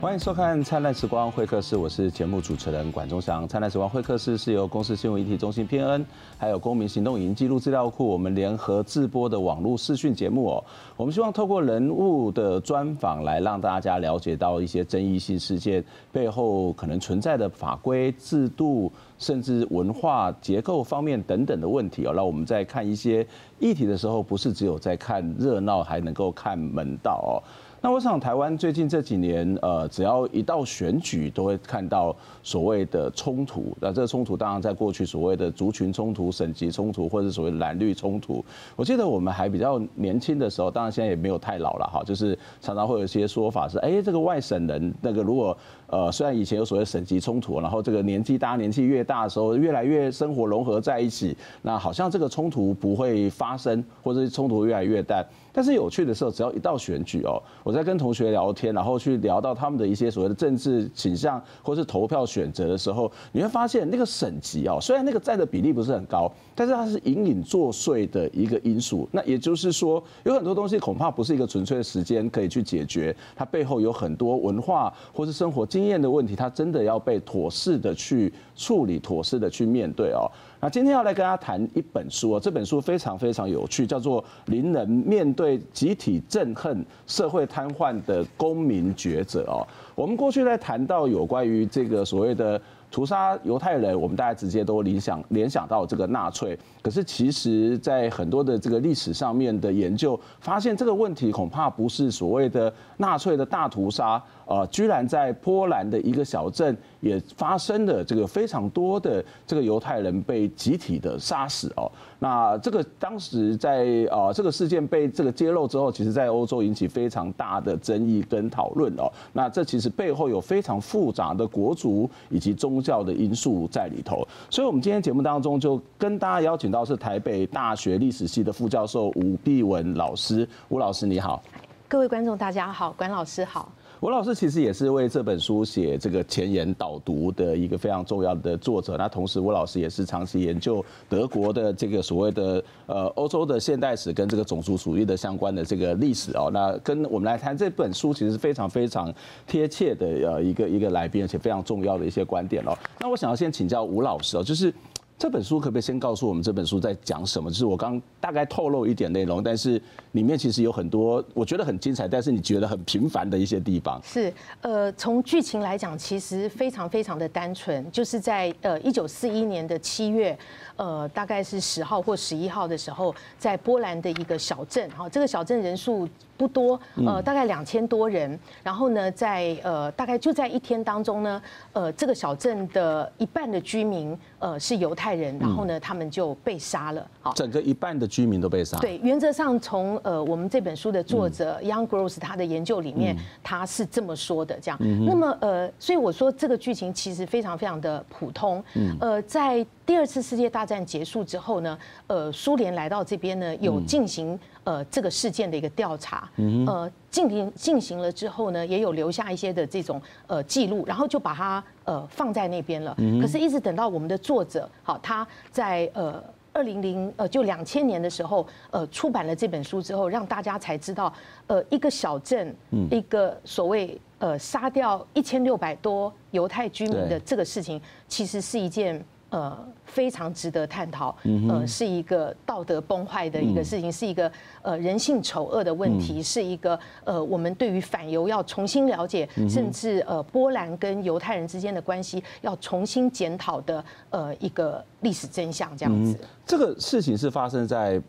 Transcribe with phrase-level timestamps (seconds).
[0.00, 3.44] 欢迎收看《灿烂时光会客室》，我是节目主持人管中祥。
[3.46, 6.06] 《灿烂时光会客室》是由公司新闻议题中心偏恩，
[6.38, 10.64] 还有公民行动影音记录资料库我们联合制播的网络视讯节目哦。
[10.96, 22.14] 我们希望透过人物的专访来让大家了解到一些争议性事件背后可能存在的法规、制度，甚至文化结构方面等等的问题哦。
[22.16, 23.26] 那我们在看一些
[23.58, 27.36] 议题的时候，不是只有在看热闹，还能够看门道哦。
[27.82, 33.74] 那我想，台湾最近这几年，呃，只要一到选举，都会看到所谓的冲突。
[33.80, 38.44] 那这个冲突，当然在过去所谓的族群冲突、省级冲突，或者所谓蓝绿冲突。
[38.76, 45.56] 我记得我们还比较年轻的时候，当然现在也没有太老了哈，就是常常会有一些说法是，哎，这个外省人那个如果。
[45.90, 55.26] 呃，虽然以前有所谓省级冲突，然后这个年纪大年纪越大的时候，越来越生活融合在一起，那好像这个冲突不会发生，或者是冲突越来越淡。
[55.52, 69.08] 但是有趣的时候，只要一到选举哦，我在跟同学聊天，然后去聊到他们的一些所谓的政治倾向，或是投票选择的时候，你会发现那个省级哦，虽然那个占的比例不是很高，但是它是隐隐作祟的一个因素。
[69.10, 80.30] 那也就是说，有很多东西恐怕不是一个纯粹的时间可以去解决，它背后有很多文化或是生活经经验的问题，它真的要被妥适的去处理，妥适的去面对哦。
[80.60, 89.66] 那今天要来跟大家谈一本书哦，这本书非常非常有趣，叫做《邻人面对集体憎恨、社会瘫痪的公民抉择》哦。
[89.94, 96.58] 我们过去在谈到有关于这个所谓的屠杀犹太人，我们大家直接都联想联想到这个纳粹。
[96.82, 104.22] 可是其实，在很多的这个历史上面的研究，发现这个问题恐怕不是所谓的纳粹的大屠杀。
[104.46, 111.88] 呃，居然在波兰的一个小镇也发生了这个非常多的这个犹太人被集体的杀死哦。
[112.18, 119.08] 那这个当时在呃这个事件被这个揭露之后，其实在欧洲引起非常大的争议跟讨论哦。
[119.32, 124.26] 那这其实背后有非常复杂的国族以及宗教的因素在里头。
[124.50, 130.48] 所以，我们今天节目当中就跟大家邀请到是台北大学历史系的副教授吴碧文老师。
[130.68, 131.42] 吴老师你好，
[131.88, 133.72] 各位观众大家好，管老师好。
[134.00, 138.96] 吴老师其实也是为这本书写这个前言导读的一个非常重要的作者。
[138.96, 146.48] 那同时，吴老师也是长期研究德国的这个所谓的呃欧洲的现代史跟这个种族主义的相关的这个历史哦。
[146.50, 149.12] 那跟我们来谈这本书，其实是非常非常
[149.46, 152.74] 贴切的呃一个一个来宾，而且非常重要的一些观点哦。
[153.00, 154.72] 那我想要先请教吴老师哦，就是。
[155.20, 157.50] 这本书可不可以先告诉我们这本书在讲什么？
[157.50, 159.78] 就是我刚大概透露一点内容，但是
[160.12, 164.00] 里面其实有很多我觉得很精彩，但是你觉得很平凡的一些地方。
[164.02, 164.32] 是，
[164.62, 170.34] 呃，从剧情来讲，其实非常非常的单纯，就是在呃一九四一年的七月，
[170.76, 176.08] 呃，大概是十号或十一号的时候，在波兰的一个小镇，哈，这个小镇人数
[176.40, 178.38] 不多，呃，大概两千多人。
[178.62, 181.42] 然后呢，在呃大概就在一天当中呢，
[181.74, 187.06] 呃，这个小镇的一半的居民，呃，是犹太人，然后呢，他们就被杀了。
[187.20, 188.78] 好，整个一半的居民都被杀。
[188.78, 194.78] 对，原则上从呃我们这本书的作者 Young Gross 他的研究里面，他是这么说的，这样。
[195.04, 198.64] 那么呃，所以我说这个剧情其实非常非常的普通。
[198.98, 206.30] 呃，在第二次世界大战结束之后呢，呃，苏联来到这边呢，有进行呃这个事件的一个调查。
[206.66, 212.96] 呃，进行进行了之后呢，也有留下一些的这种呃记录，然后就把它呃放在那边了。
[213.20, 216.22] 可是，一直等到我们的作者，好，他在呃。
[216.52, 221.10] 二零零呃，就两千年的时候，呃，出版了这本书之后，让大家才知道，
[221.46, 222.52] 呃，一个小镇，
[222.90, 229.00] 一个所谓呃杀掉一千六百多犹太居民的这个事情，其实是一件。
[229.30, 231.16] 呃，非常值得探讨。
[231.48, 234.30] 呃，是一个道德崩坏的一个事情，是一个
[234.62, 246.18] 呃人性丑恶的问题，是一个呃我们对于反犹要重新了解，甚至呃波兰跟犹太人之间的关系要重新检讨的呃一个历史真相，这样子。
[246.44, 248.00] 这个事情是发生在。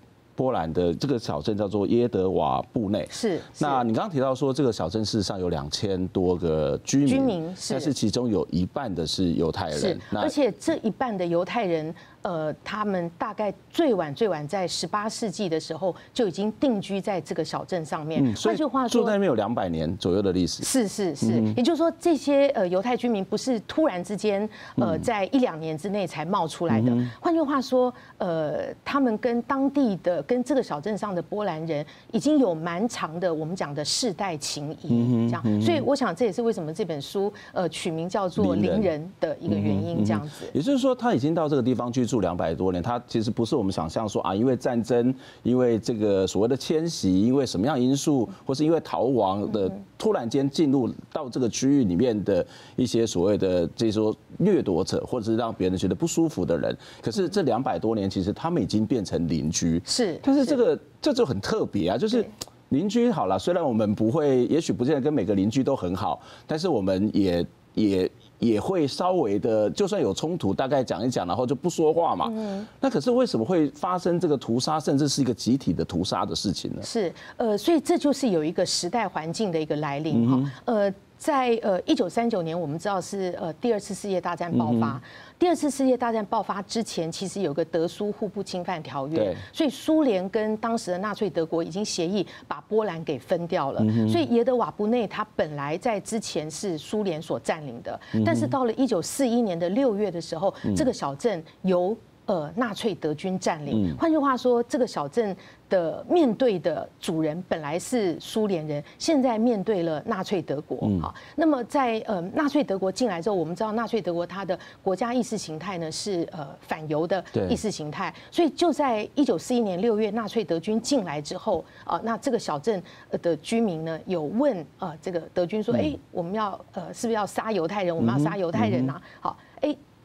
[0.42, 3.40] 波兰的这个小镇叫做耶德瓦布内，是。
[3.60, 10.00] 那你刚刚提到说，这个小镇事实上有两千多个居民，居民是，但是其中有一半的是犹太人，是。
[10.16, 11.94] 而且这一半的犹太人。
[12.22, 18.22] 呃，他们大概最晚最晚在十八世纪的时候就已经定居在这个小镇上面。
[18.36, 20.64] 换句话说，住在那边有两百年左右的历史。
[20.64, 26.96] 是是是，也就是说，这些呃犹太居民不是突然之间呃在一两年之内才冒出来的。
[27.20, 35.62] 换句话说，呃，他们跟当地的跟这个小镇上的波兰人已经有蛮长的我们讲的世代情谊，这样。
[35.62, 40.46] 所以我想这也是为什么这本书呃取名叫做《邻人》的一个原因，这样子。
[40.54, 42.11] 也就是说，他已经到这个地方去。
[42.12, 45.14] 住两百多年，它其实不是我们想象说啊，因为战争，
[45.44, 56.78] 因为这个所谓的迁徙，因为什么样因素，或是因为逃亡的突然间进入到这个区域里面的一些所谓的这些说掠夺者，或者是让别人觉得不舒服的人。
[57.02, 59.82] 可是这两百多年，其实他们已经变成邻居。
[59.86, 62.26] 是，但是这个这就很特别啊，就是。
[62.72, 68.10] 邻居好了，虽然我们不会，也许不见得跟每个邻居都很好，但是我们也也
[68.42, 72.28] 也会稍微的，就算有冲突，大概讲一讲，然后就不说话嘛。
[72.32, 72.68] 嗯。
[72.80, 76.82] 那可是为什么会发生这个屠杀，甚至是一个集体的屠杀的事情呢？
[76.82, 80.52] 是，呃，所以这就是有一个时代环境的一个来临哈。
[80.66, 80.92] 呃，
[81.22, 85.00] 在呃一九三九年，我们知道是呃第二次世界大战爆发。
[85.38, 93.84] 第二次世界大战爆发之前，其实有个德苏互不侵犯条约，所以苏联跟当时的纳粹德国已经协议把波兰给分掉了。
[94.10, 101.96] 所以耶德瓦布内它本来在之前是苏联所占领的，但是到了一九四一年的六月的时候，这个小镇由
[102.26, 103.96] 呃纳粹德军占领。
[103.98, 105.36] 换句话说，这个小镇。
[105.72, 110.78] 的面对的主人本来是苏联人，现在面对了纳粹德国。
[111.00, 122.84] 好，那么在呃纳粹德国进来之后，我们知道纳粹德国它的国家意识形态呢是呃反犹的意识形态，所以就在一九四一年六月纳粹德军进来之后啊，那这个小镇
[123.22, 127.96] 的居民呢有问啊这个德军说，哎，我们要呃是不是要杀犹太人？
[127.96, 129.02] 我们要杀犹太人啊？
[129.22, 129.51] 好，哎。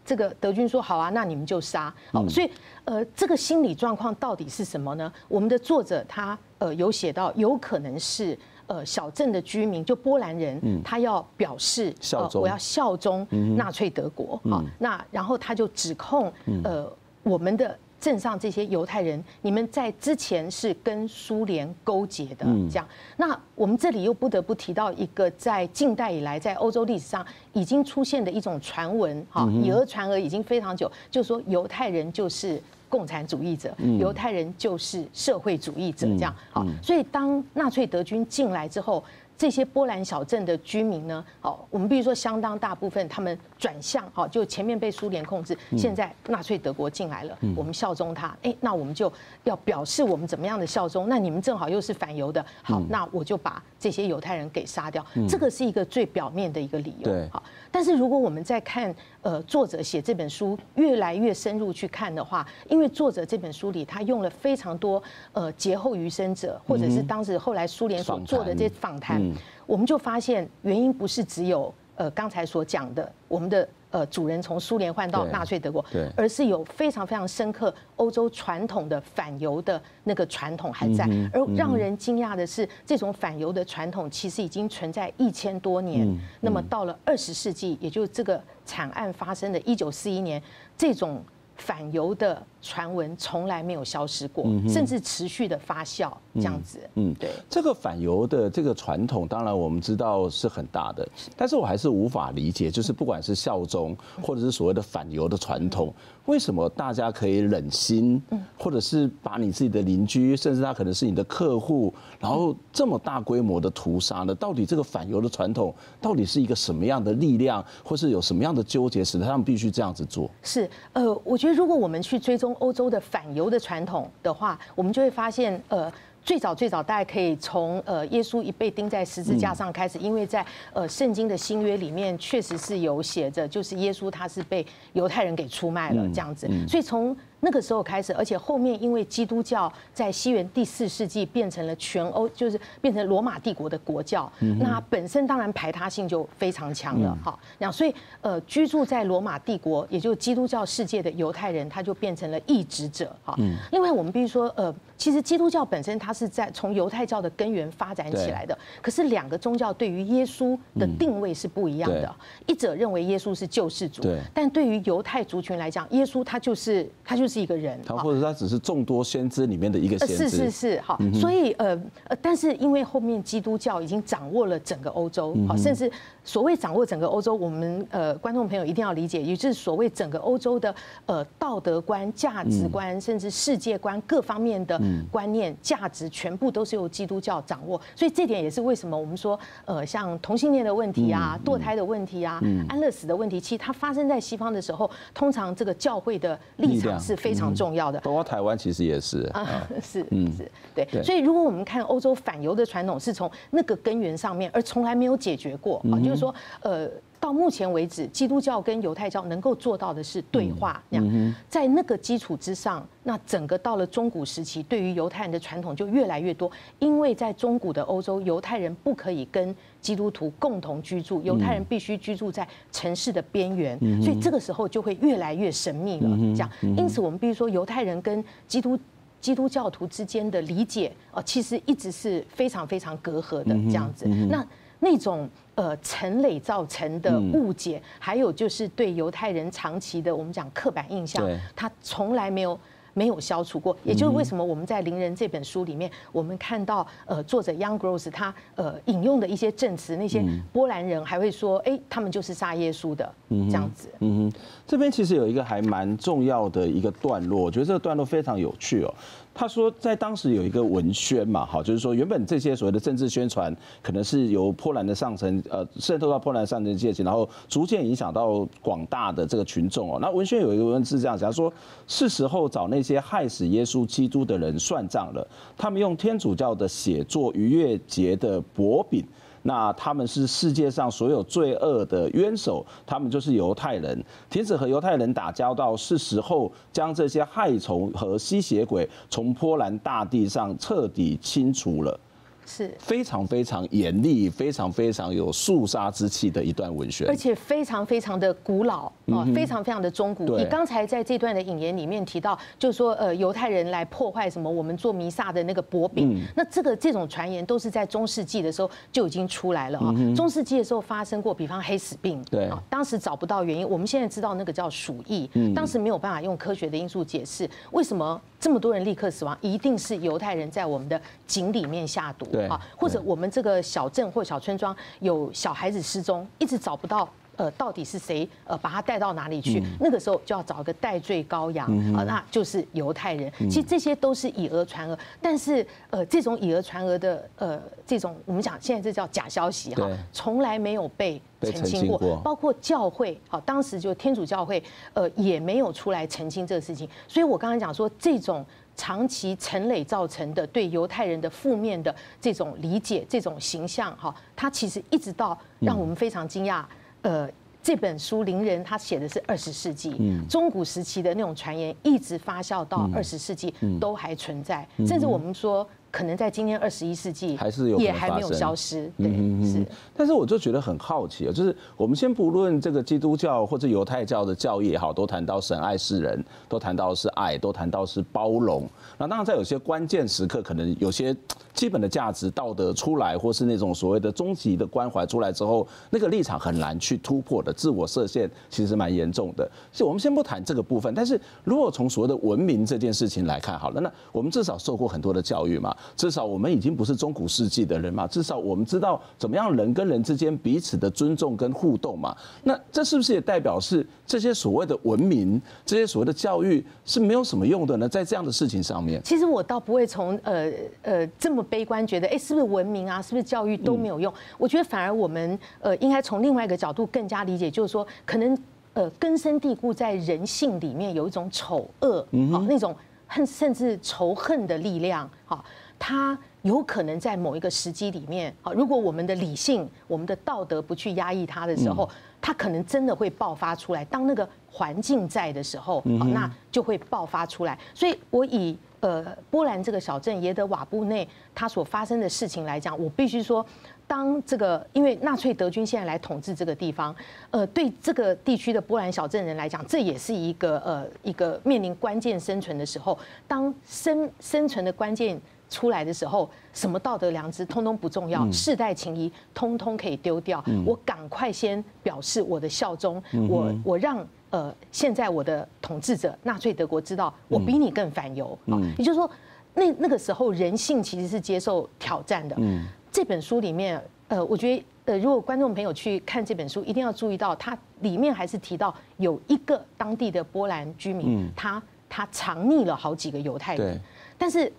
[0.06, 1.92] 这个德军说好啊，那你们就杀。
[2.12, 2.48] 好，所以
[2.84, 5.12] 呃，这个心理状况到底是什么呢？
[5.26, 8.38] 我们的作者他呃有写到，有可能是
[8.68, 11.92] 呃小镇的居民，就波兰人，他要表示
[12.34, 13.26] 我要效忠
[13.56, 14.40] 纳粹德国。
[14.48, 16.32] 好，那然后他就指控
[16.62, 16.90] 呃
[17.22, 17.76] 我们的。
[18.00, 22.86] 镇上这些犹太人，你们在之前是跟苏联勾结的，这样。
[23.16, 36.34] 那我们这里又不得不提到一个在近代以来在欧洲历史上已经出现的一种传闻，哈，以讹传讹已经非常久，就是说犹太人就是共产主义者，犹太人就是社会主义者，这样。
[36.50, 39.02] 好，所以当纳粹德军进来之后。
[39.38, 41.24] 这些波兰小镇的居民呢？
[41.40, 49.12] 好，我们比如说相当大部分他们转向，好，就前面被苏联控制，现在纳粹德国进来了，我们效忠他，哎，那我们就
[49.44, 51.08] 要表示我们怎么样的效忠？
[51.08, 55.04] 那你们正好又是反犹的，好，那我就把这些犹太人给杀掉。
[55.28, 57.42] 这个是一个最表面的一个理由，好。
[57.70, 69.20] 但是如果我们在看呃作者写这本书越来越深入去看的话，因为作者这本书里他用了非常多呃劫后余生者或者是当时后来苏联所做的这些访谈，
[69.66, 73.68] 我们就发现原因不是只有呃刚才所讲的我们的。
[73.92, 75.82] 呃，主人从苏联换到纳粹德国，
[76.14, 81.08] 而是有非常非常深刻欧洲传统的反犹的那个传统还在。
[81.32, 86.06] 而让人惊讶的是，这种反犹的传统其实已经存在一千多年。
[86.40, 90.42] 那么到了二十世纪，也就是这个惨案发生的一九四一年，
[90.76, 91.22] 这种
[91.56, 96.12] 反犹的传闻从来没有消失过，甚至持续的发酵。
[96.34, 105.94] 这样子，嗯，对，这个反犹的这个传统，当然我们知道是很大的，但是我还是无法理解，就是不管是效忠，或者是所谓的反犹的传统，
[106.26, 108.22] 为什么大家可以忍心，
[108.58, 114.34] 或者是把你自己的邻居，甚至他可能是你的客户，然后这么大规模的屠杀呢？
[114.34, 120.30] 到底这个反犹的传统，到底是一个什么样的力量，或是有什么样的纠结，使得他们必须这样子做？
[120.42, 125.92] 是，呃，我觉得如果我们去追踪欧洲的反犹的传统的话，我们就会发现，呃。
[126.26, 137.16] 最早最早，大家可以从呃耶稣一被钉在十字架上开始，因为在呃圣经的新约里面确实是有写着，就是耶稣他是被犹太人给出卖了这样子，所以从。
[137.46, 147.16] 那个时候开始，而且后面因为基督教在西元第四世纪变成了全欧，就是变成罗马帝国的国教，嗯那本身当然排他性就非常强了。
[147.24, 153.14] 哈，那所以呃，居住在罗马帝国，也就是基督教世界的犹太人，他就变成了异质者。
[153.24, 153.32] 哈。
[153.38, 162.12] 嗯，另外我们必须说，呃，其实基督教本身它是在从犹太教的根源发展起来的，可是两个宗教对于耶稣的定位是不一样的。
[162.46, 164.02] 一者认为耶稣是救世主，
[164.34, 167.35] 但对于犹太族群来讲，耶稣他就是他就是。
[167.36, 175.90] 是一个人，他或者他只是众多先知里面的一个先知，是是是，好，所以呃呃，但是因为后面基督教已经掌握了整个欧洲，好，甚至
[176.24, 180.74] 所谓掌握整个欧洲，我们呃观众朋友一定要理解，也就是所谓整个欧洲的
[181.04, 187.78] 呃道德观、价值观，甚至世界观各方面的观念、价值，全部都是由基督教掌握。
[187.94, 197.15] 所以这点也是为什么我们说，呃，像同性恋的问题啊、堕胎的问题啊、安乐死的问题，其实它发生在西方的时候，通常这个教会的立场是。
[197.16, 201.02] 非常重要的，包括台湾其实也是啊， 是，嗯，是对。
[201.02, 226.08] 所以如果我们看欧洲反犹的传统，是从那个根源上面，而从来没有解决过啊，就是说，呃，到目前为止，基督教跟犹太教能够做到的是对话，那样，在那个基础之上，那整个到了中古时期，对于犹太人的传统就越来越多，因为在中古的欧洲，犹太人不可以跟基督徒共同居住，犹太人必须居住在城市的边缘，所以这个时候就会越来越神秘了。
[226.34, 228.78] 这样，因此我们必须说，犹太人跟基督
[229.20, 234.06] 基督教徒之间的理解，哦，其实一直是非常非常隔阂的这样子。
[234.06, 234.46] 那
[234.78, 235.28] 那种。
[235.56, 242.58] 呃，陈磊造成的误解，还有就是对犹太人长期的我们讲刻板印象，他从来没有
[242.92, 243.74] 没有消除过。
[243.82, 250.22] 也就是为什么我们在《灵人》这本书里面，我们看到呃作者 Young Gross 他呃引用的一些证词，那些
[250.52, 253.88] 波兰人还会说，哎，他们就是杀耶稣的这样子。
[254.00, 258.94] 嗯哼，这边其实有一个还蛮重要的一个段落，我觉得这个段落非常有趣哦。
[259.38, 269.98] 他说，在当时有一个文宣嘛，好，就是说原本这些所谓的政治宣传，可能是由波兰的上层呃渗透到波兰上层阶级，然后逐渐影响到广大的这个群众哦。
[270.00, 271.52] 那文宣有一个文字这样讲，说
[271.86, 279.04] 是时候找那些害死耶稣基督的人算账了，他们用天主教的写作逾越节的薄饼。
[279.46, 284.04] 那他们是世界上所有罪恶的冤首，他们就是犹太人。
[284.28, 291.98] 停止和犹太人打交道，是时候将这些害虫和吸血鬼从波兰大地上彻底清除了。
[292.46, 300.24] 是非常非常严厉、非常非常有肃杀之气的一段文学，而且非常非常的古老啊，非常非常的中古。
[300.36, 309.92] 你刚才在这段的引言里面提到，就是说呃犹太人来破坏什么我们做弥撒的那个薄饼，那这个这种传言都是在中世纪的时候就已经出来了啊。
[310.14, 318.20] 中世纪的时候发生过，比方黑死病，对，当时找不到原因，我们现在知道那个叫鼠疫，当时没有办法用科学的因素解释为什么。
[318.46, 327.08] 这么多人立刻死亡，一定是犹太人在我们的井里面下毒啊，或者我们这个小镇或小村庄有小孩子失踪，一直找不到。
[327.36, 329.62] 呃，到底是谁呃把他带到哪里去？
[329.78, 333.30] 那个时候就要找一个代罪羔羊啊，那就是犹太人。
[333.50, 344.62] 其实这些都是以讹传讹，但是呃，这种以讹传讹的呃这种我们讲现在这叫假消息哈，从来没有被澄清过，包括教会好，当时就天主教会
[344.94, 346.88] 呃也没有出来澄清这个事情。
[347.06, 356.64] 所以我刚才讲说，这种长期陈累造成的对犹太人的负面的这种理解、这种形象哈，它其实一直到让我们非常惊讶。
[357.06, 357.30] 呃，
[357.62, 359.96] 这本书《灵人》他写的是二十世纪，
[360.28, 365.66] 中古时期的那种传言，一直发酵到二十世纪都还存在，甚至我们说。
[365.96, 369.08] 可能在今天二十一世纪还是有也还没有消失，对，
[369.50, 369.64] 是。
[369.96, 378.68] 但是我就觉得很好奇啊，就是我们先不论这个基督教或者犹太教的教义也好，都谈到神爱世人，都谈到是爱，都谈到是包容。
[378.98, 381.16] 那当然在有些关键时刻，可能有些
[381.54, 389.50] 基本的价值道德出来，或是那种所谓的终极的关怀出来之后，那个立场很难去突破的，自我设限其实蛮严重的。
[389.72, 395.74] 所以我们先不谈这个部分，但是如果从所谓的文明这件事情来看，好了，那我们至少受过很多的教育嘛。
[395.94, 402.16] 至少我们已经不是中古世纪的人嘛，至少我们知道怎么样人跟人之间彼此的尊重跟互动嘛。
[402.42, 407.88] 那这是不是也代表是这些所谓的文明，这些所谓的教育是没有什么用的呢？
[407.88, 410.50] 在这样的事情上面，其实我倒不会从呃
[410.82, 414.12] 呃这么悲观，觉得哎是不是文明啊，是不是教育都没有用？
[414.38, 418.36] 我觉得反而我们呃应该从另外一个角度更加理解，就是说可能
[418.74, 422.00] 呃根深蒂固在人性里面有一种丑恶
[422.32, 422.74] 啊那种
[423.06, 425.44] 恨甚至仇恨的力量哈。
[425.78, 431.88] 它有可能在某一个时机里面，啊，如果我们的理性、我们的道德不去压抑它的时候，
[432.20, 433.84] 它可能真的会爆发出来。
[433.86, 437.58] 当那个环境在的时候，啊，那就会爆发出来。
[437.74, 443.44] 所以，我以呃波兰这个小镇耶德瓦布内它所发生的事情来讲，我必须说，
[443.86, 446.94] 当这个因为纳粹德军现在来统治这个地方，
[447.30, 455.20] 呃，对这个地区的波兰小镇人来讲，这也是一个呃一个面临关键生存的时候，当生生存的关键。
[455.48, 460.44] 出来的时候，什么道德良知通通不重要，世代情谊通通可以丢掉。
[460.64, 468.58] 我赶快先表示我的效忠，我我让呃现在我的统治者纳粹德国知道我比你更反犹啊。
[468.76, 469.08] 也就是说，
[469.54, 472.34] 那那个时候人性其实是接受挑战的。
[472.38, 483.80] 嗯这本书里面，呃，我觉得呃，如果观众朋友去看这本书，一定要注意到，它里面还是提到有一个当地的波兰居民，他他藏匿了好几个犹太人，
[484.18, 484.52] 但是。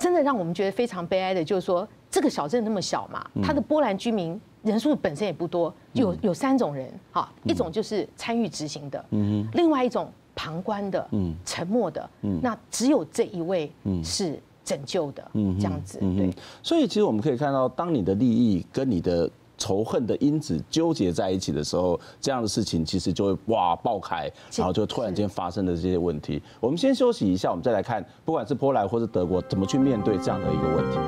[0.00, 11.34] 真的让我们觉得非常悲哀的，就是说这个小镇那么小嘛，它的波兰居民人数本身也不多，有有三种人，哈，一种就是参与执行的，嗯另外一种旁观的，嗯。
[11.44, 12.40] 沉默的，嗯。
[12.42, 13.70] 那只有这一位
[14.02, 16.32] 是拯救的，嗯这样子，对。
[16.62, 26.42] 所以其实我们可以看到，当你的利益跟你的仇恨的因子纠结在一起的时候，这样的事情其实就会哇爆开，然后就突然间发生的这些问题。
[26.58, 30.98] 我们先休息一下，我们再来看，不管是波兰或是德国，怎么去面对这样的一个问题。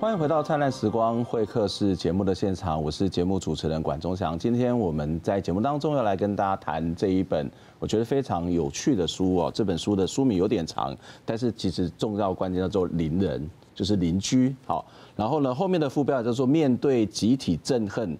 [0.00, 4.36] 欢迎回到《灿烂时光会客室》节目的现场，我是节目主持人管中祥。
[4.36, 7.48] 今天我们在节目当中要来跟大家谈这一本
[7.78, 9.52] 我觉得非常有趣的书哦。
[9.54, 14.52] 这本书的书名有点长，但是其实重要关键叫做“邻人”，就是邻居。
[14.66, 14.84] 好，
[15.16, 18.16] 然后呢，后面的副标叫做“面对集体憎恨、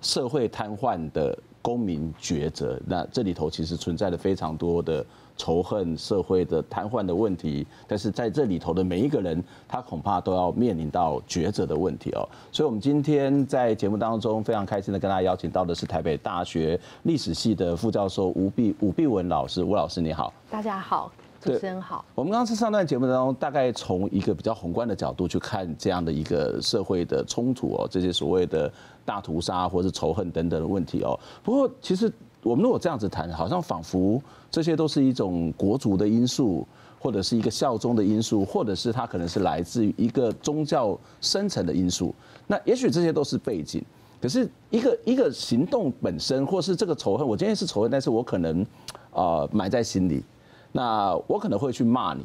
[0.00, 2.80] 社会瘫痪的公民抉择”。
[2.86, 5.04] 那这里头其实存在了非常多的。
[5.36, 12.28] 仇恨社会的瘫痪的问题，但是在这里头的每一个人，他恐怕都要面临到抉择的问题哦。
[12.52, 20.30] 所以，我们今天在节目当中非常开心的跟大家邀请到的是台北大学历史系的副教授吴碧吴碧文老师，吴老师你好。
[20.50, 22.04] 大家好，主持人好。
[22.14, 28.70] 我们刚刚是上段节目当中，大概从一个比较宏观的角度去看这样的一个社会的冲突哦，这些所谓的
[29.04, 31.18] 大屠杀或是仇恨等等的问题哦。
[31.42, 32.12] 不过，其实。
[32.42, 34.18] 我们如果这样子谈，好像仿佛
[34.50, 36.66] 这些都是一种国族的因素，
[36.98, 42.14] 或者是一个效忠的因素，或者是它可能是来自于一个宗教深层的因素。
[42.46, 43.84] 那也许这些都是背景，
[44.22, 48.64] 可是一个一个行动本身，或是这个仇恨，我今天是仇恨，但是我可能
[49.12, 50.24] 啊埋在心里，
[50.72, 52.24] 那我可能会去骂你，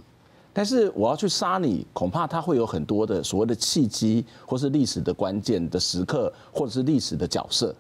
[0.54, 7.76] 但是我要去杀你，恐怕他会有很多的所谓的契机，或是历史的关键的时刻，或者是历史的角色。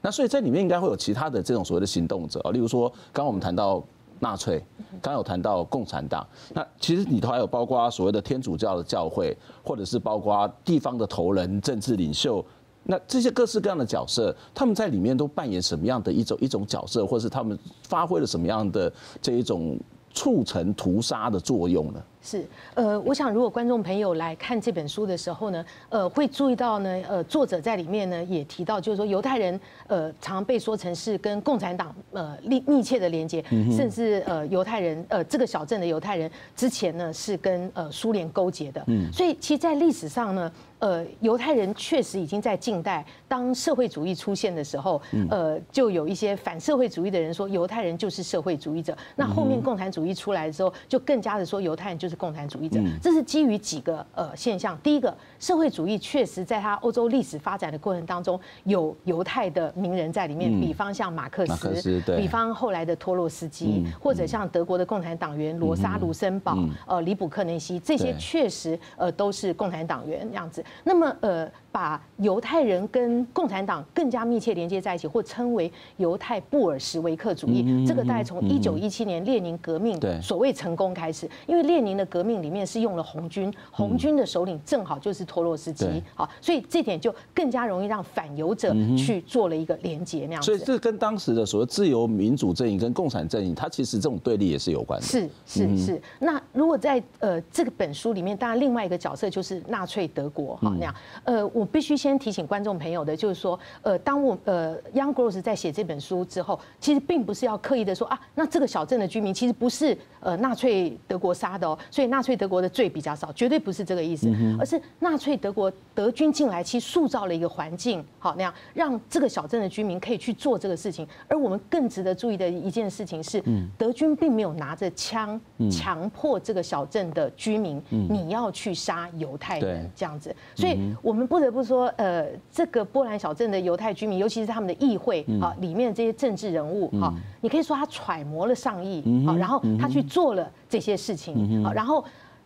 [0.00, 3.82] 那所以在里面应该会有其他的这种所谓的行动者啊，例如说，刚刚我们谈到
[4.18, 4.62] 纳粹，
[5.00, 12.44] 刚有谈到共产党，那其实里头还有包括所谓的天主教的教会，或者是包括地方的头人、政治领袖，
[12.84, 19.78] 那这些各式各样的角色，他们在里面都扮演什么样的一种一种角色，或是他们发挥了什么样的这一种
[20.14, 22.02] 促成屠杀的作用呢？
[22.22, 33.44] 是，呃，我想如果观众朋友来看这本书的时候呢，呃，会注意到呢，呃，作者在里面呢也提到，就是说犹太人，呃，常常被说成是跟共产党呃密密切的连接，
[33.76, 52.11] 甚至呃犹太人，呃这个小镇的犹太人之前呢是跟呃苏联勾结的，嗯所以其实，在历史上呢，呃，犹太人确实已经在近代，当社会主义出现的时候，呃，就有一些反社会主义的人说犹太人就是社会主义者，那后面共产主义出来的时候，就更加的说犹太人就是。
[52.12, 54.76] 是共产主义者，这是基于几个呃现象。
[54.82, 70.62] 第一个，社会主义确实在它欧洲历史发展的过程当中，有犹太的名人在里面，比方像马克思，比方后来的托洛斯基，或者像德国的共产党员罗莎卢森堡、呃李卜克内西，这些确实呃都是共产党员这样子。
[70.84, 71.50] 那么呃。
[71.72, 77.84] 把犹太人跟共产党更加密切连接在一起，或称为犹太布尔什维克主义。
[77.86, 90.46] 这个大概从一九一七年列宁革命所谓成功开始，因为列宁的革命里面是用了红军，红军的首领正好就是托洛斯基，好，所以这点就更加容易让反犹者去做了一个连接那样子。
[90.46, 95.06] 所以这跟当时的所谓自由民主阵营跟共产阵营，它其实这种对立也是有关的。
[95.06, 96.02] 是是是。
[96.18, 101.61] 那如果在呃这个本书里面，当然另外一个角色就是纳粹德国哈那样，呃我。
[101.62, 121.06] 我必须先提醒观众朋友的，就是说，呃，当我呃，Young Gross 在写这本书之后，其实并不是要刻意的说啊，那这个小镇的居民其实不是呃纳粹德国杀的哦，所以纳粹德国的罪比较少，绝对不是这个意思，而是纳粹德国德军进来，其实塑造了一个环境，好那样让这个小镇的居民可以去做这个事情。
[121.28, 123.40] 而我们更值得注意的一件事情是，
[123.78, 131.51] 德军并没有拿着枪强迫这个小镇的居民，你要去杀犹太人这样子，所以我们不得。
[131.52, 142.04] 不说，呃，这个波兰小镇的犹太居民，尤其是他们的议会啊，里面的这些政治人物啊，你可以说他揣摩了上意啊，然后他去做了这些事情啊，然后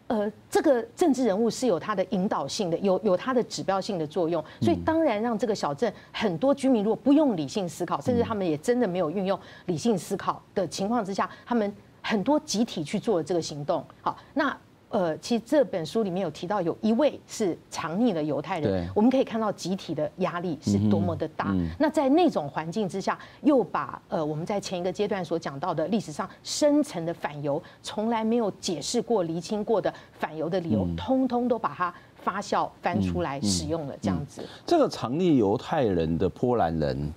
[0.09, 14.57] 呃，这个政治人物是有他的引导性的，有有他的指标性的作用，所以当然让这个小镇很多居民如果不用理性思考，甚至他们也真的没有运用理性思考的情况之下，他们很多集体去做了这个行动，好，那。
[14.89, 21.55] 呃，其实这本书里面有提到，有一位是藏匿的犹太人，我们可以看到集体的压力是多么的大。
[21.79, 34.43] 那在那种环境之下，又把呃我们在前一个阶段所讲到的历史上深层的反犹，从来没有解释过、厘清过的反犹的理由，通通都把它发酵翻出来使用了，这样子。
[34.65, 37.13] 这个藏匿犹太人的波兰人。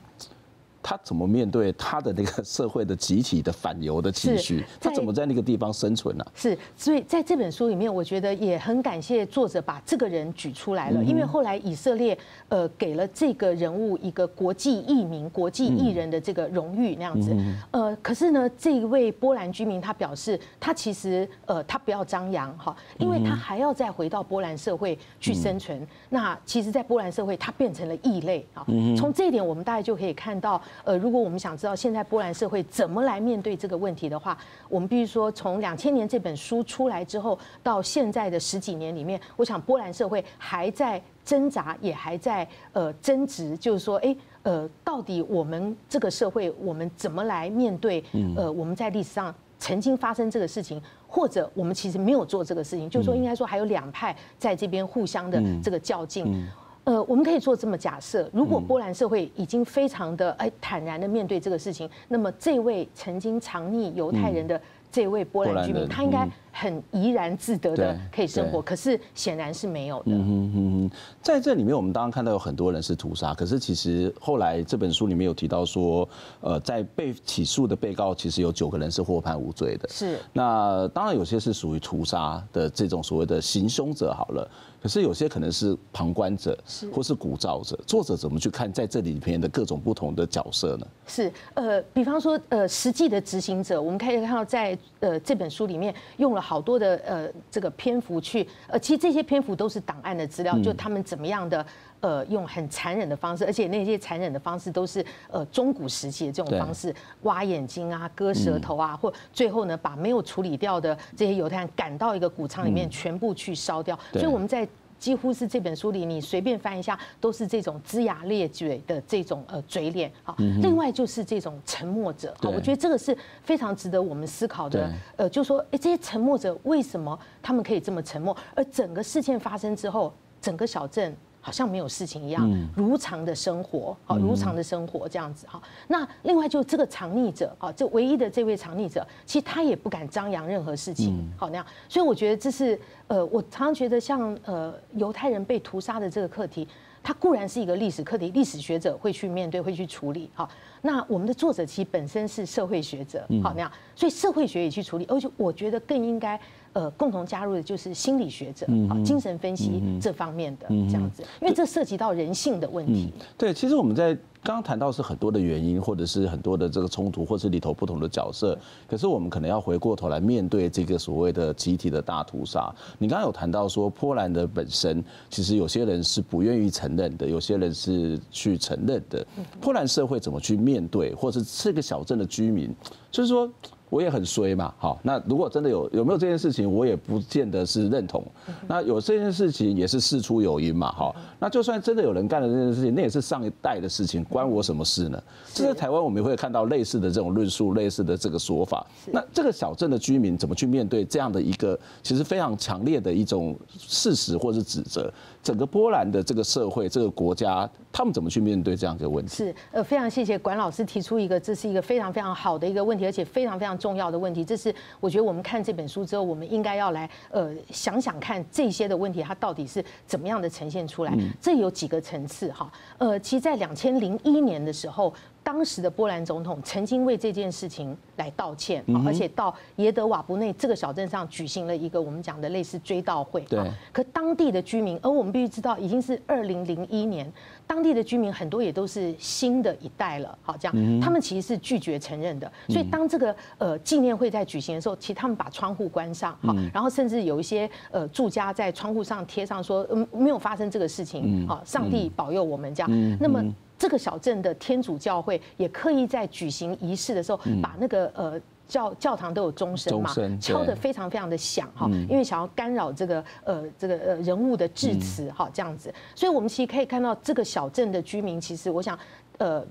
[0.81, 4.65] 他怎么面对他的那个社会的集体的反犹的情绪？
[4.79, 6.31] 他怎么在那个地方生存呢、啊？
[6.33, 17.35] 是，所以在这本书里面，我觉得也很感谢作者把这个人举出来了，因为后来以色列呃给了这个人物一个国际艺名、国际艺人的这个荣誉那样子。
[17.71, 25.85] 呃，可是呢，这一位波兰居民他表示，他其实呃他不要张扬哈，因为他还要再回到波兰社会去生存。
[26.09, 28.65] 那其实，在波兰社会，他变成了异类啊。
[28.97, 30.61] 从这一点，我们大概就可以看到。
[30.83, 48.03] 呃，如果我们想知道现在波兰社会怎么来面对这个问题的话，我们必须说，从两千年这本书出来之后，到现在的十几年里面，我想波兰社会还在挣扎，也还在呃争执，就是说，哎，呃，到底我们这个社会，我们怎么来面对？
[48.35, 56.47] 呃，我们在历史上曾经发生这个事情，或者我们其实没有做这个事情，就是说，应该说还有两派在这边互相的这个较劲。
[56.85, 64.59] 呃，我们可以做这么假设：如果波兰社会已经非常的哎坦然的面对这个事情，那么这位曾经藏匿犹太人的
[64.91, 68.61] 这位波兰居民，他应该很怡然自得的可以生活。
[68.61, 70.11] 可是显然是没有的。
[70.11, 76.07] 嗯嗯，在这里面，我们当然看到有很多人是屠杀，可是其实后来这本书里面有提到说，
[76.41, 79.89] 呃，在被起诉的被告其实有九个人是获判无罪的。
[79.89, 80.17] 是。
[80.33, 84.49] 那当然有些是属于屠杀的这种所谓的行凶者，好了。
[84.81, 86.57] 可是有些可能是旁观者，
[86.93, 87.77] 或是鼓噪者。
[87.85, 90.87] 作者怎么去看在这里面的各种不同的角色呢？
[91.05, 101.65] 是呃，比方说呃，实际的执行者，我们可以看到在呃这本书里面用了好多的呃这个篇幅去呃，其实这些篇幅都是档案的资料，就他们怎么样的。
[102.01, 113.99] 呃，用很残忍的方式，而且那些残忍的方式都是呃中古时期的这种方式，挖眼睛啊、割舌头啊，或最后呢把没有处理掉的这些犹太人赶到一个谷仓里面，全部去烧掉。
[114.13, 114.65] 所以我们在
[114.99, 120.11] 几乎是这本书里，你随便翻一下，都是这种龇牙咧嘴的这种呃嘴脸。
[120.21, 122.35] 好，另外就是这种沉默者。
[122.41, 124.91] 好，我觉得这个是非常值得我们思考的。
[125.15, 128.35] 呃，就说哎，这些沉默者为什么他们可以这么沉默？
[128.53, 131.15] 而整个事件发生之后，整个小镇。
[131.41, 135.61] 好像没有事情一样，如常的生活，好，如常的生活这样子哈。
[135.87, 141.65] 那另外就这个藏匿者，啊，这唯一的这位藏匿者，其实他也不敢张扬任何事情，好那样。
[141.87, 146.67] 所以我觉得这是呃，我常常觉得像呃犹太人被屠杀的这个课题，
[147.01, 150.29] 它固然是一个历史课题，历史学者会去面对，会去处理。
[150.33, 150.49] 好，
[150.81, 156.39] 那我们的作者其实本身是社会学者，好那样，所以社会学也去处理，而且我觉得更应该。
[156.73, 163.11] 呃，共同加入的就是心理学者啊，精神分析这方面的这样子，因为这涉及到人性的问题。
[163.37, 168.57] 对，其实我们在刚刚谈到是很多的原因，或者是很多的这个冲突，或是里头不同的角色。
[168.87, 172.73] 可是我们可能要回过头来面对这个所谓的集体的大屠杀。
[172.97, 179.25] 你刚刚有谈到说，波兰的本身其实有些人是不愿意承认的，有些人是去承认的。
[179.59, 182.73] 波兰社会怎么去面对，或者是这个小镇的居民，
[183.11, 183.49] 就是说。
[183.89, 188.23] 我也很衰嘛，好，那如果真的有有没有这件事情，我也不见得是认同。
[188.67, 195.21] 那有这件事情也是事出有因嘛，好，那就算真的有人干了这件事情，那也是上一代的事情，关我什么事呢？
[195.53, 198.85] 这在台湾我们也会看到类似的这种论述，类似的这个说法。
[199.07, 205.11] 那这个小镇的居民怎么去面对这样的一个其实非常强烈的一种事实或是指责？
[205.49, 209.35] 整个波兰的这个社会、这个国家，他们怎么去面对这样一个问题？
[209.35, 214.45] 是，呃，非常谢谢管老师提出一个，这是一个非常非常好的一个问题，而且非常非常重要的问题。
[214.45, 221.11] 这是我觉得我们看这本书之后，我们应该要来呃想想看这些的问题，它到底是怎么样的呈现出来。
[221.41, 225.11] 这有几个层次哈，呃，其实，在两千零一年的时候。
[225.51, 233.41] 当时的波兰总统曾经为这件事情来道歉，而且到耶德瓦布内这个小镇上举行了一个我们讲的类似追悼会。
[233.49, 233.59] 对。
[233.91, 237.33] 可当地的居民，而我们必须知道，已经是二零零一年，
[237.65, 240.37] 当地的居民很多也都是新的一代了。
[240.43, 242.51] 好，这样，他们其实是拒绝承认的。
[242.67, 253.17] 所以当这个呃纪念会在举行的时候，其实他们把窗户关上，好，然后甚至有一些呃住家在窗户上贴上说，嗯，没有发生这个事情，好，上帝保佑我们这样。
[253.19, 253.43] 那么。
[253.79, 268.99] 这个小镇的天主教会也刻意在举行仪式的时候，把那个呃教教堂都有钟声嘛，敲得非常非常的响哈，因为想要干扰这个呃这个呃人物的致辞哈这样子，所以我们其实可以看到这个小镇的居民，其实我想
[269.37, 269.65] 呃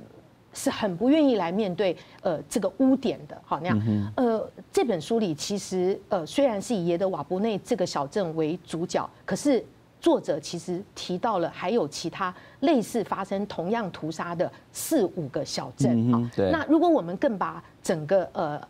[0.54, 4.12] 是很不愿意来面对呃这个污点的，好那样。
[4.16, 9.62] 呃这本书里其实呃虽然是以耶德瓦布内这个小镇为主角，可是。
[10.00, 16.14] 作者其实提到了还有其他类似发生同样屠杀的四五个小镇。
[16.14, 16.30] 啊。
[16.52, 18.60] 那如果我们更把整个呃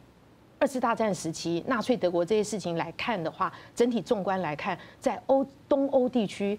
[0.58, 6.58] 二次大战时期纳粹德国这些事情来看的话，整体纵观来看，在欧东欧地区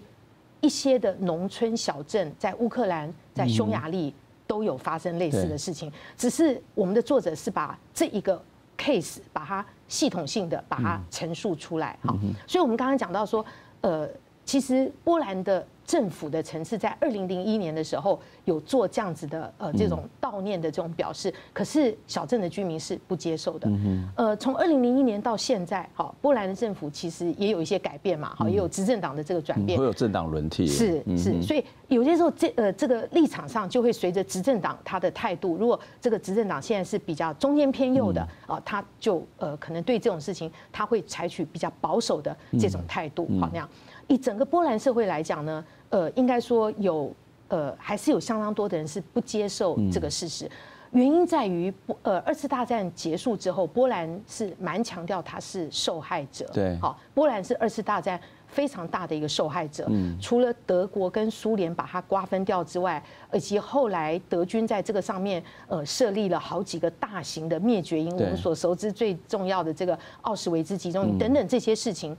[0.60, 4.14] 一些的农村小镇，在乌克兰、在匈牙利。
[4.46, 8.42] 都有发生类似的事情，只是我们的作者是把这一个
[8.76, 12.12] case 把它系统性的把它陈述出来，哈，
[12.48, 13.46] 所以我们刚刚讲到说，
[13.80, 14.08] 呃，
[14.50, 15.64] 其实波兰的。
[15.86, 23.68] 政府的城市在二零零一年的时候有做这样子的呃这种悼念的这种表示，可是小镇的居民是不接受的。
[24.14, 43.68] 呃，从二零零一年到现在，哈，波兰的政府其实也有一些改变嘛，哈，也有执政党的这个转变，会有政党轮替，是是，所以有些时候这呃这个立场上就会随着执政党他的态度，如果这个执政党现在是比较中间偏右的啊，他就呃可能对这种事情他会采取比较保守的这种态度，好那样。
[44.10, 47.14] 以整个波兰社会来讲呢，呃，应该说有
[47.46, 50.50] 呃，还是有相当多的人是不接受这个事实。
[50.90, 56.44] 原因在于，呃，二次大战结束之后，波兰是蛮强调他是受害者。
[56.52, 59.86] 对，好，波兰是二次大战非常大的一个受害者。
[59.88, 63.00] 嗯，除了德国跟苏联把它瓜分掉之外，
[63.32, 72.16] 以及后来德军在这个上面呃设立了好几个大型的灭绝营，我们所熟知最重要的这个奥斯维兹集中营等等这些事情。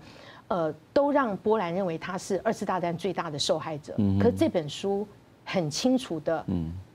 [0.52, 3.96] 呃，都让波兰认为他是二次大战最大的受害者。
[4.20, 5.08] 可是这本书
[5.46, 6.46] 很清楚的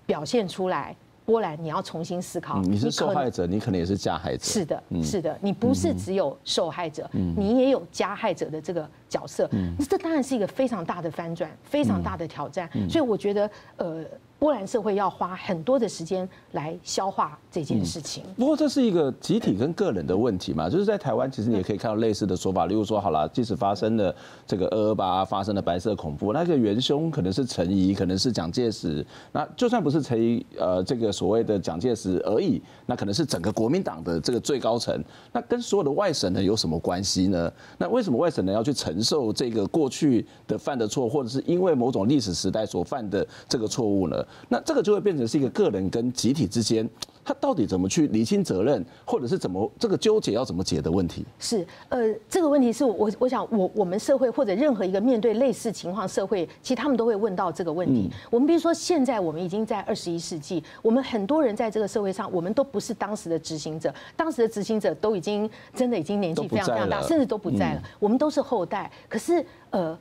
[0.05, 2.61] 表现出来，波兰你要重新思考。
[2.61, 4.45] 你是受害者，你可能也是加害者。
[4.45, 9.49] 是的，是的，你不是只有受害者，你也有加害者的这个角色。
[9.88, 12.69] 这当然是一个非常大的翻转，非常大的挑战。
[12.88, 14.05] 所以我觉得，呃。
[14.38, 18.23] 波兰社会要花很多的时间来消化这件事情。
[18.37, 24.14] 不过这是一个集体跟个人的问题嘛，就是在台湾，其实你也可以看到类似的说法，例如说，好了，即使发生了
[24.47, 37.51] 这个二二八，发生了白色恐怖，那个元凶可能是陈仪，可能是蒋介石，那就算不是陈仪，呃，这个所谓的蒋介石而已，那可能是整个国民党的这个最高层，那跟所有的外省人有什么关系呢？
[37.79, 44.26] 那为什么外省人要去承受这个过去的犯的错，或者是因为某种历史时代所犯的这个错误呢？
[44.48, 46.88] 那这个就会变成是一个个人跟集体之间，
[47.27, 51.25] 他到底怎么去厘清责任，或者是怎么这个纠结要怎么解的问题？
[51.41, 58.09] 是，呃，这个问题是我我想我我们社会或者任何一个面对类似情况社会，其实他们都会问到这个问题。
[58.31, 67.83] 我们比如说现在我们已经在二十一世纪，我们很多人在这个社会上，我们都不是当时的执行者，当时的执行者都已经真的已经年纪非常非常大，甚至都不在了。
[67.99, 69.99] 我们都是后代，可是呃我。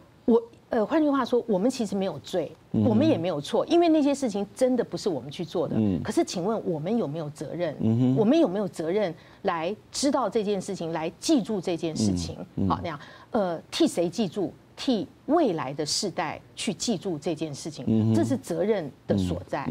[0.69, 5.75] 呃，换句话说，我们其实没有罪，我们也没有错，因为那些事情真的不是我们去做的。
[6.03, 7.75] 可是，请问我们有没有责任？
[8.17, 12.35] 我们有没有责任来知道这件事情，来记住这件事情？
[12.67, 12.99] 好，那样，
[13.31, 14.51] 呃，替谁记住？
[14.77, 19.65] 替未来的世代去记住这件事情，这是责任的所在。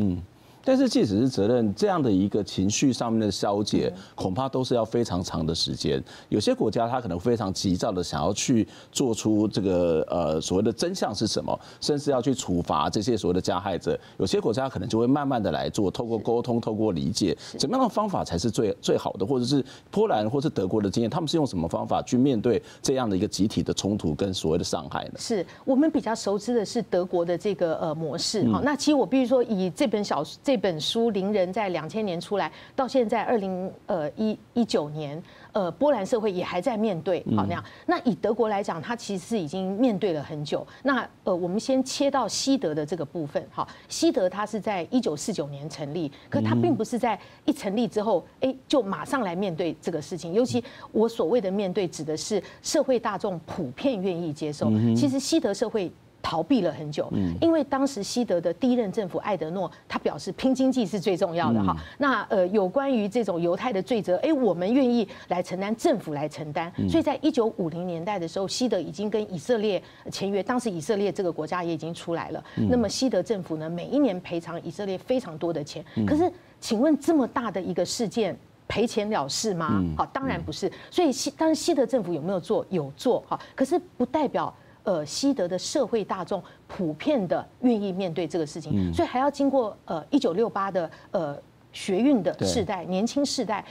[0.65, 6.03] 但是，即使是责任这样的一个情绪上面的消解，恐怕都是要非常长的时间。
[6.31, 13.99] 有些国家他可能非常急躁的想要去做出这个呃所谓的真相是什么，甚至要去处罚这些所谓的加害者。
[14.17, 19.27] 有些国家可能就会慢慢的来做，透过沟通，透过理解，怎么样的方法才是最最好的？
[19.27, 25.13] 或者是波兰或是德国的经验，他们是用什么方法去面对这样的一个集体的冲突跟所谓的伤害呢？
[25.19, 28.51] 是我们比较熟知的是德国的这个呃模式。
[28.51, 30.54] 好，那其实我必须说，以这本小这。
[30.55, 37.65] 这本书《邻人》在两千年出来，到现在二零呃一一九年，呃，波兰社会也还在面对好那样。
[37.87, 40.65] 那以德国来讲，它其实是已经面对了很久。
[40.85, 50.33] 那呃，我们先切到西德的这个部分，好，西德它是在一九四九年成立，可它并不是在一成立之后，哎，就马上来面对这个事情。
[50.33, 50.63] 尤其
[50.93, 54.71] 我所谓的面对，指的是社会大众普遍愿意接受。
[54.95, 55.91] 其实西德社会。
[56.25, 61.77] 逃避了很久，因为当时西德的第一任政府艾德诺他表示拼经济是最重要的哈。
[61.99, 66.73] 那呃有关于这种犹太的罪责，哎，我们愿意来承担，政府来承担。
[66.89, 72.43] 所以在一九五零年代的时候，西德已经跟以色列签约，当时以色列这个国家也已经出来了。
[72.71, 75.85] 那么西德政府呢，每一年赔偿以色列非常多的钱。
[76.07, 78.35] 可是，请问这么大的一个事件
[78.67, 79.85] 赔钱了事吗？
[79.95, 80.73] 好，当然不是。
[80.91, 82.65] 所以西当然西德政府有没有做？
[82.71, 83.39] 有做哈。
[83.55, 84.53] 可是不代表。
[84.85, 91.37] 呃，西德的社会大众普遍的愿意面对这个事情，所以还要经过呃一九六八的呃
[91.73, 93.65] 学运的世代，年轻世代。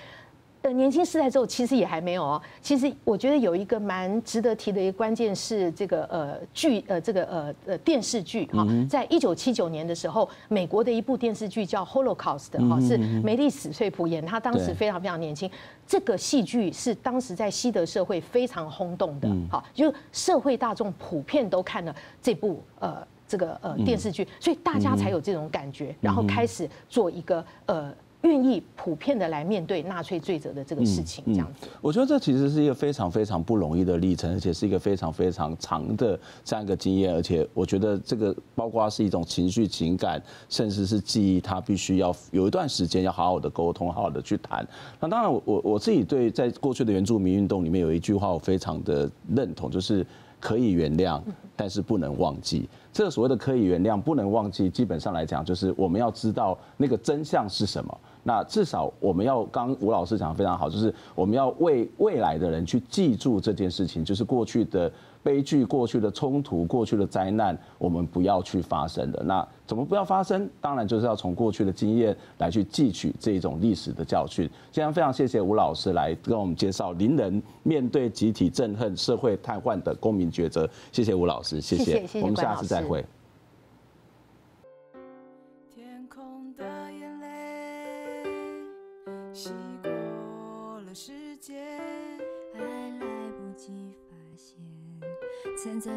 [0.63, 2.41] 呃，年轻世代之后，其实也还没有哦。
[2.61, 15.51] 其实我觉得有一个蛮值得提的一个关键是这个呃剧呃这个呃呃电视剧哈，在一九七九年的时候，美国的一部电视剧叫《Holocaust》哈，是梅丽史翠普演，她当时非常非常年轻。
[15.85, 27.93] 这个戏剧是当时在西德社会非常轰动的，好，就社会大众普遍都看了这部呃这个呃电视剧，所以大家才有这种感觉，然后开始做一个呃。
[28.23, 31.77] 愿意普遍的来面对纳粹罪责的这个事情，这样子、嗯嗯。
[31.81, 37.13] 我觉得这其实是一个非常非常不容易的历程，而且是一个非常非常长的这样一个经验。
[37.13, 44.65] 而且我觉得这个包括是一种情绪、情感，甚至是记忆，它必须要有一段时间要好好的沟通，好好的去谈。
[45.01, 50.05] 那当然我，我我我自己对在过去的原住民运动里面有一句话，我非常的认同，就是
[50.39, 51.21] 可以原谅，
[51.57, 52.69] 但是不能忘记。
[52.93, 57.99] 这所谓的可以原谅，不能忘记，基本上来讲，就是我们要知道那个真相是什么。
[58.21, 64.89] 那至少我们要，刚吴老师讲的非常好，就是我们要为未来的人去记住这件事情，就是过去的
[65.23, 69.23] 悲剧、过去的冲突、过去的灾难，我们不要去发生的。
[69.23, 70.47] 那怎么不要发生？
[70.59, 74.47] 当然就是要从过去的经验来去汲取这种历史的教训。
[74.69, 80.69] 今天非常谢谢吴老师来跟我们介绍邻人面对集体憎恨、社会瘫痪的公民抉择。
[80.91, 83.03] 谢谢吴老师，谢谢，谢谢，我们下次再会。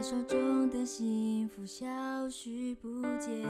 [0.08, 1.84] 手中的幸福消
[2.30, 3.42] 失不见。